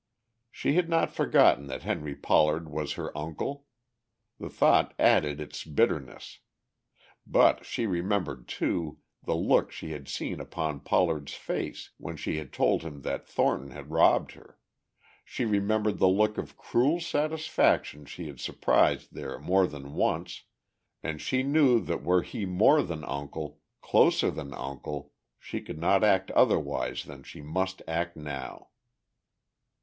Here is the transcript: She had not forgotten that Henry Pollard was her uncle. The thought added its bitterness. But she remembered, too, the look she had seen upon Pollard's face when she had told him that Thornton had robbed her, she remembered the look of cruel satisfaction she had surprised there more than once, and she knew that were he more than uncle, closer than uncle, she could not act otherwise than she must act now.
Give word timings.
She 0.49 0.73
had 0.73 0.89
not 0.89 1.13
forgotten 1.13 1.67
that 1.67 1.83
Henry 1.83 2.15
Pollard 2.15 2.67
was 2.69 2.93
her 2.93 3.15
uncle. 3.15 3.67
The 4.39 4.49
thought 4.49 4.95
added 4.97 5.39
its 5.39 5.63
bitterness. 5.63 6.39
But 7.27 7.67
she 7.67 7.85
remembered, 7.85 8.47
too, 8.47 8.97
the 9.25 9.35
look 9.35 9.71
she 9.71 9.91
had 9.91 10.07
seen 10.07 10.39
upon 10.39 10.79
Pollard's 10.79 11.35
face 11.35 11.91
when 11.97 12.17
she 12.17 12.37
had 12.37 12.51
told 12.51 12.81
him 12.81 13.03
that 13.03 13.27
Thornton 13.27 13.69
had 13.69 13.91
robbed 13.91 14.31
her, 14.31 14.57
she 15.23 15.45
remembered 15.45 15.99
the 15.99 16.07
look 16.09 16.39
of 16.39 16.57
cruel 16.57 16.99
satisfaction 16.99 18.05
she 18.07 18.25
had 18.25 18.39
surprised 18.39 19.13
there 19.13 19.37
more 19.37 19.67
than 19.67 19.93
once, 19.93 20.45
and 21.03 21.21
she 21.21 21.43
knew 21.43 21.79
that 21.79 22.01
were 22.01 22.23
he 22.23 22.43
more 22.47 22.81
than 22.81 23.03
uncle, 23.03 23.59
closer 23.83 24.31
than 24.31 24.51
uncle, 24.55 25.11
she 25.37 25.61
could 25.61 25.77
not 25.77 26.03
act 26.03 26.31
otherwise 26.31 27.03
than 27.03 27.21
she 27.21 27.39
must 27.39 27.83
act 27.87 28.17
now. 28.17 28.69